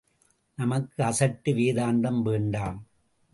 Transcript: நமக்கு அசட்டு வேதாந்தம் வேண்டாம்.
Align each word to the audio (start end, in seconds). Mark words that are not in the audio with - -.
நமக்கு 0.55 1.03
அசட்டு 1.03 1.49
வேதாந்தம் 1.49 2.21
வேண்டாம். 2.21 2.85